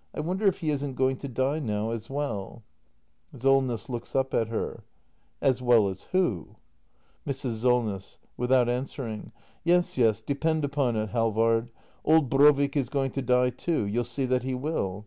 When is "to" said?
1.18-1.28, 13.10-13.20